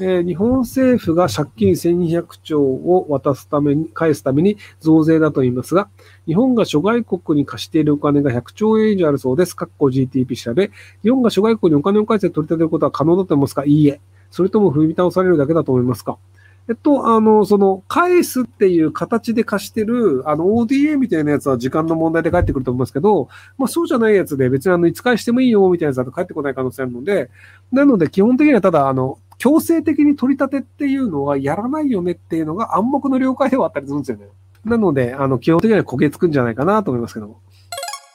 [0.00, 5.88] えー日本政府が借金1200兆を渡すために、返すために増税だと言いますが、
[6.26, 9.54] 日本が諸外国に貸しているお金が100兆円以上あるそうです。
[9.54, 10.72] 括弧 GDP 調べ。
[11.02, 13.64] 日本が諸外国にお金を返して取り立てることは可能だと思いますか？
[13.64, 14.00] いいえ。
[14.30, 16.18] それとも踏み倒されるだけだと思いますか？
[16.66, 27.28] えっと、あの、その、返すっていう形で貸してる、あの、ODA みたいなやつは時間の問題で返ってくると思いますけど、まあそうじゃないやつで別にあの、いつ返してもいいよみたいなやつだと返ってこない可能性あるので、
[27.70, 34.28] なので基本的にはただ、あの、強制的に取り立てっていうのはやらないよねっていうのが暗黙の了解ではあったりするんですよね。
[34.64, 37.40] なので、あの、基本的には焦げつくんじゃないかなと思いますけども。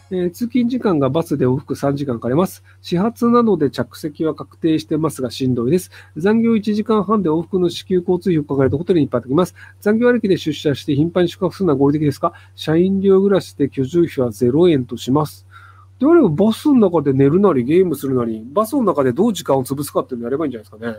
[0.10, 2.64] えー通勤時間がバスで往復3時間かかります。
[2.82, 5.92] 始発なので着席は確定してますがしんどいです。
[6.18, 9.54] 残業1時間半で往復の支給交通費をかかるとホテルにいっぱいできます。
[9.82, 12.34] 残業ありきで出社して頻繁に宿泊するのは合理的ですか？
[12.56, 15.46] 社員寮暮らしで居住費は0円とします。
[16.00, 20.98] であればバスの中で寝るなりゲームするなり、バスの中でどう時間を潰すかっていうのをやればいいんじゃないですかね。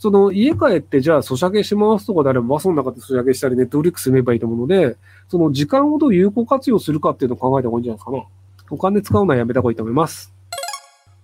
[0.00, 4.96] その家帰ってじゃあソシャゲしますとかであればバスの中でソシャゲしたりネットフリックス見ればいいと思うので、
[5.28, 8.26] その時間をどう有効活用するかっていうのを考えた方がいいんじゃないですかね。
[8.70, 10.39] お金使うのはやめた方がいいと思います。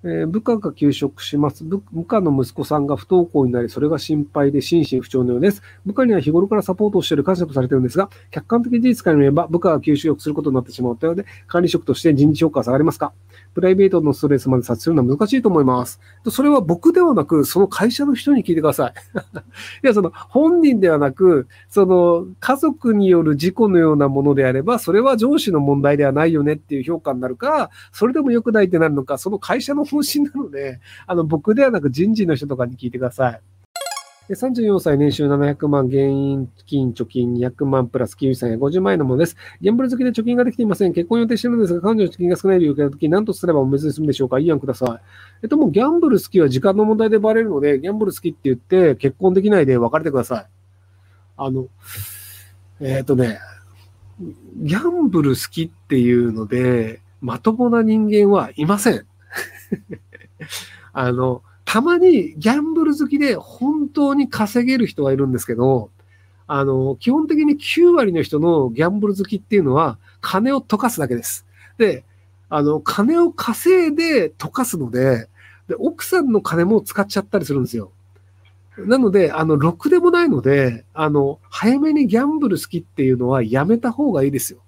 [0.08, 1.64] えー部下が休職します。
[1.64, 5.62] 部部下の息子さんが不登校になり、それが心配で心身不調のようです。
[5.84, 13.12] 部下には日頃からサポートをしている感謝とされているんですが、客観的事実から見れば、部下が休職することになってしまったようで、管理職として人事評価は下がりますか？
[13.54, 16.00] プライベートのストレスまで察するのは難しいと思います。
[16.30, 18.92] それは僕ではなく、その会社の人に聞いてください。
[19.82, 33.41] いや、その本人ではなく、その家族による事故のようなものであれば、それは上司の問題ではないよねっていう評価になるか、それでも良くないってなるのか、その会社の方針なので、あの、僕ではなく人事の人とかに聞いてください。
[34.28, 39.36] で34歳、年収700万、現金貯金200万プラス金融資産や50万円のものです。
[39.61, 40.92] ギャンブル好きで貯金ができていません。
[40.92, 44.41] 結婚予定しているのですが、彼女の貯金が少ない理由を受けたとき、何とすればおめずにするんでしょうか？
[44.41, 45.06] いい案ください。
[45.42, 50.47] えっと、もうギャンブル好きは時間の問題でバレるので、ギャンブル好きって言って結婚できないで別れてください。
[51.36, 51.69] あの、
[52.80, 53.39] えっ、とね、
[54.56, 59.07] ギャンブル好きっていうので、まともな人間はいません。
[60.92, 65.90] あの、たまにギャンブル好きで本当に稼げる人はいるんですけど、
[66.46, 71.44] あの、基本的に9割の人のギャンブル好きっていうのは金を溶かすだけです。
[71.77, 72.04] で、
[72.48, 75.28] あの、金を稼いで溶かすので、
[75.68, 77.90] で、奥さんの金も使っちゃったりするんですよ。
[78.78, 84.60] なので、あの、ろくでもないので、あの、早めにギャンブル好きっていうのはやめた方がいいですよ。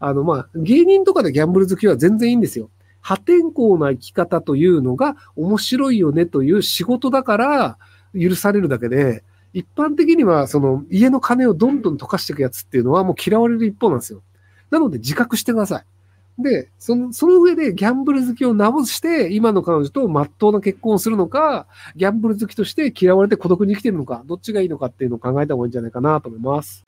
[0.00, 2.68] あの、まあ、芸人とかでギャンブル好きは全然いいんですよ。
[3.00, 7.78] 破天荒な生き方というのが面白いよねという仕事だから
[8.18, 14.22] 許されるだけで、一般的にはその家の金をどんどん溶かしていくやつっていうのはもう嫌われる一方なんですよ。
[14.70, 15.84] なので自覚してください。
[16.38, 21.66] で、その、その上でギャンブル好きを直して、今の彼女と真っ当な結婚をするのか、
[21.96, 26.84] ギャンブル好きとして嫌われて孤独に生きてるのか、どっちがいいのかっていうのを考えた方がいいんじゃないかなと思います。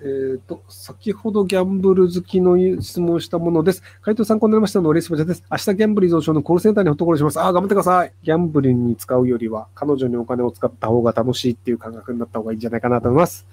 [0.00, 3.82] えっ、と、先ほどギャンブル好きの質問をしたものです。
[4.00, 5.42] 回答参考になりましたので、レスポチャです。
[5.50, 7.40] 明日ギャンブル依存症のコールセンターにほっところします。
[7.40, 8.12] ああ、頑張ってください。
[8.22, 13.46] ギャンブルに使うよりは、彼女にお金を使った方が楽しいっていう感覚になった方がいいんじゃないかなと思います。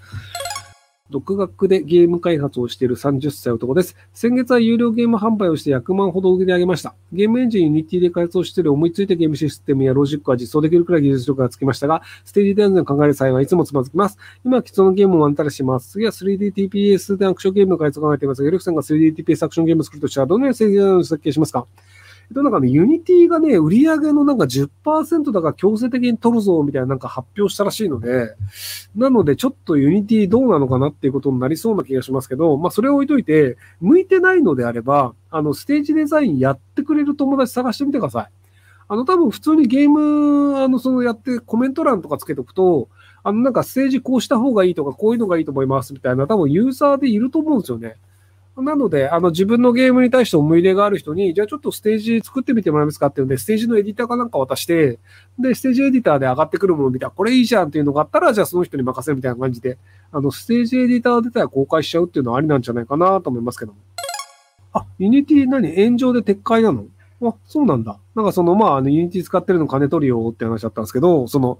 [1.11, 3.95] 独学でゲーム開発をしている30歳男です。
[4.11, 6.95] 先月は有料ゲーム販売をして100万ほど売り上げました。
[7.13, 14.17] ゲームエンジン Unity で開発をしている思いついたゲームシステムやロジックは実装できるくらい技術力がつきましたが、ステージデザインを考える際はいつもつまずきます。
[14.43, 15.91] 今は既存のゲームを真似たりします。
[15.91, 21.67] 次は 3DTPS でアクションゲームの開発を考えていますが、エルフさんが 3DTPS アクションゲームを作るとしたら、どのようなステージデザインを設計しますか
[22.33, 28.35] と、なんかね、 Unity がね、売り上げのなんか10%だから強制的に取るぞ、みたいななんか発表したらしいので、
[28.95, 38.29] なのでちょっと Unity どうなのかなっていうことになりそうな気がしますけど、まあそれを置いといて、向いてないのであれば、あの、ステージデザインやってくれる友達探してみてください。
[38.87, 42.87] あの、多分普通にゲーム、あの、そのやってコメント欄とかつけておくと、
[43.23, 47.95] あの、なんかステージこうした方がいいとか、こういうのがいいと思いますみたいな、多分ユーザーでいると思うんですよね。
[48.57, 54.99] なので、あの、自分のゲームに対して思い入れがある人に、じゃあちょっとステージ作ってみてもらえますかっていうんで、ステージのエディターかなんか渡して、
[55.37, 59.77] で、ステージエディターで上がってくるものを見たら、これいいじゃんっていうのがあったら、じゃあその人に任せるみたいな感じで、
[60.11, 63.79] あの、ステージエディター自体は公開しちゃうっていうのはありなんじゃないかなと思いますけども。
[64.71, 65.75] あ、 Unity 何？
[65.75, 66.85] 炎上で撤回なの？
[67.23, 67.97] あ、そうなんだ。
[68.13, 71.59] なんかその、まあ、あの、 Unity 使ってるの金取るよって話だったんですけど、その、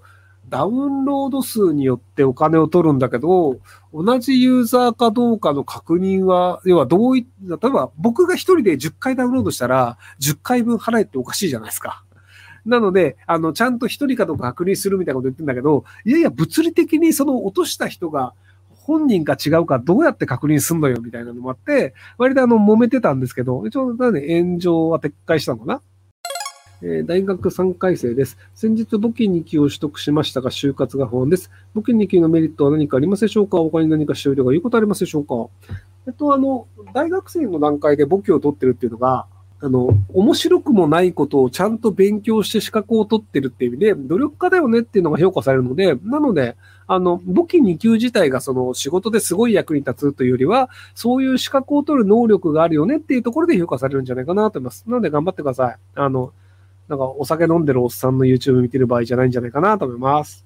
[0.50, 3.58] ダウンロード数によってお金を取るんだけど、
[3.94, 12.04] 同じユーザーかどうかの確認は、要はどうい、例えば僕が一人で10回ダウンロードしたら、10回分払えっておかしいじゃないですか。
[12.66, 18.34] なので、あの、ちゃんと一人かどうか確認するみたいなこと言ってんだけど、いやいや、物理的にその落とした人が
[18.70, 25.82] 本人か違うかどうやって確認すんのよみたいなのもあって、割とあの、揉めてたんですけど、一応、なんで炎上は撤回したのかな？
[26.88, 28.38] えー大学3回生です。
[28.54, 31.50] 先日簿記2級を取得しましたが、就活が不安です。
[31.74, 33.58] 簿記2級のメリットは何かありますでしょうか？
[33.58, 35.50] 他に何か収量が言うことありますでしょうか？
[36.06, 39.26] えっと、あの、大学生の段階で簿記を取ってるっていうのが、
[39.62, 46.56] あの、面白くもないことをちゃんと勉強して資格を取ってるっていう意味で、努力家だよねっていうのが評価されるので、なので、
[46.86, 54.84] あの、簿記2級自体がその仕事ですごい役に立つというよりは、そういう資格を取る能力があるよねっていうところで評価されるんじゃないかなと思います。
[54.86, 55.78] なので頑張ってください。
[55.96, 56.32] あの、
[56.88, 60.46] なんかお酒飲んでるおっさんの YouTube 見てる場合じゃないんじゃないかなと思います。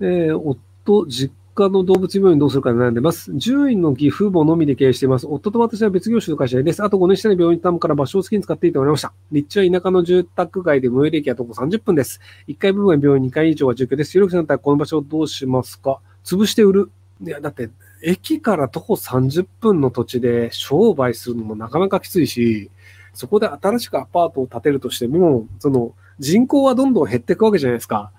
[0.00, 3.32] えー夫、実家の動物病院どうするか悩んでます。
[3.34, 5.26] 獣医の義父母のみで経営しています。
[5.28, 6.82] 夫と私は別業種の会社です。
[6.82, 9.12] あと5年下に病院タムから場所を好きに使っていておりました。
[9.32, 12.20] 立地は田舎の住宅街で最寄り駅は徒歩30分です。
[12.46, 14.16] 1階部分は病院、2階以上は住居です。
[14.16, 15.98] 有力者だったらこの場所をどうしますか？
[16.24, 16.90] 潰して売る。
[17.20, 17.70] いや、だって、
[18.00, 22.70] 駅から徒歩30分の土地で商売するのもなかなかきついし、
[23.14, 28.10] そこで新しくアパートを建てるとしても、その人口はどんどん減っていくわけじゃないですか。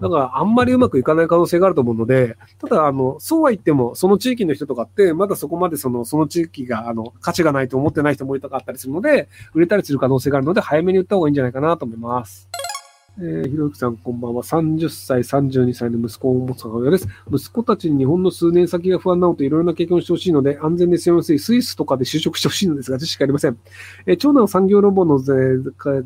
[0.00, 12.48] だからあんまりうまくいかない可能性があると思うので、ただ、あの、そうは言っても、その地域の人とかって、まだそこまでその、その地域が、あの、価値がないと思ってない人もいたかったりするので、売れたりする可能性があるので、早めに売った方がいいんじゃないかなと思います。
[13.16, 14.42] えー、ひろゆきさん、こんばんは。
[14.42, 17.06] 30歳、32歳の息子を持つ母親です。
[17.32, 23.56] 息子たちに日本の数年先が不安なのといろいろな経験をしてほしいので、安全で住みやすいスイスとかで就職してほしいのですが、知識ありません。
[24.06, 25.34] えー長男は産業ロボの税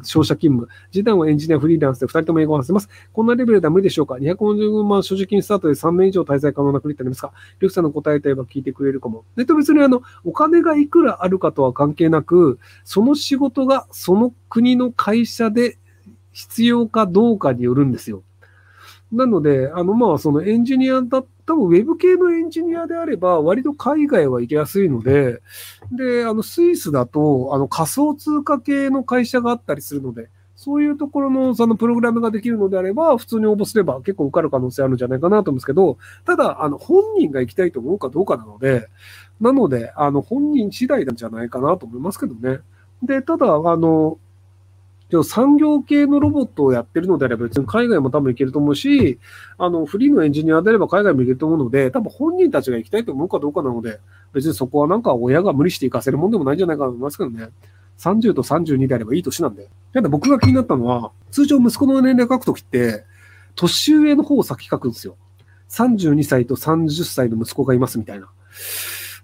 [0.03, 0.69] 商社勤務。
[0.93, 2.91] 次男はエンジニアフリーランスで2人とも英語を話せます。
[3.15, 9.25] こんなレベルでは無理でしょうか ?250 万所持金スタートで3年以上滞在可能な国ってありますかりょうきさんの答えといえば聞いてくれるかも。
[9.39, 15.79] えっと別にあの、お金がいくらあるかとは関係なく、その仕事がその国の会社で
[16.33, 18.23] 必要かどうかによるんですよ。
[19.13, 25.41] なので、あの、まあ、そのエンジニアだ、多分ウェブ系のエンジニアであれば、割と海外は行きやすいので、
[25.91, 38.89] で、あの、スイスだと、あの、仮想通貨系の会社があったりするので、そういうところの、そのプログラムができるのであれば、普通に応募すれば結構受かる可能性あるんじゃないかなと思うんですけど、ただ、あの、本人が行きたいと思うかどうかなので、
[39.41, 42.59] なので、あの、本人次第なんじゃないかなと思いますけどね。
[43.03, 44.19] で、ただ、あの、
[45.11, 49.19] でも産業系のロボットをやってるのであれば別に海外も多分行けると思うし、
[49.57, 54.01] あの、フリーのエンジニアであれば海外も行けると思うので、多分本人たちが行きたいと思うかどうかなので、
[54.35, 57.49] 別にそこはなんか親が無理して行かせるもんでもないんじゃないかなと思いますけどね。
[57.99, 59.69] 30と32であればいい年なんで。
[59.93, 63.05] ただ僕が気になったのは、通常息子の年齢書くときって、
[63.55, 65.17] 年上の方を先書くんですよ。
[65.71, 68.29] 32歳と30歳の息子がいますみたいな。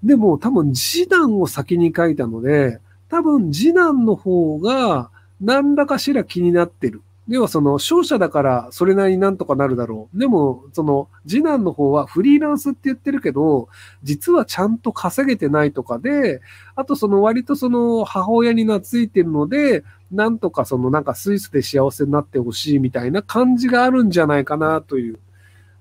[0.02, 5.10] でも多分次男を先に書いたので、多分次男の方が
[5.40, 7.02] 何らかしら気になってる。
[7.26, 10.19] 要はその勝者だからそれなりになんとかなるだろう。
[10.19, 13.69] でもその次男の方はフリーランスって言ってるけど、
[14.02, 16.42] 実はちゃんと稼げてないとかで、
[16.76, 25.19] あとその割とその母親に懐いてるので、なんとかそのなんかスイスで幸せになってほしいみたいな感じがあるんじゃないかなという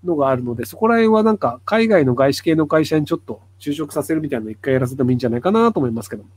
[0.05, 6.29] のがあるので、そこら辺はなんか海外の外資系の会社にちょっと就職させるみたいなの一回やらせてもいいんじゃないかなと思いますけども。